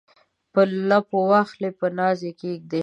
په 0.53 0.61
لپو 0.89 1.19
واخلي 1.31 1.69
په 1.79 1.87
ناز 1.97 2.19
یې 2.25 2.31
کښیږدي 2.39 2.79